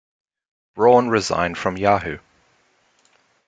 [0.73, 2.17] Braun resigned from Yahoo!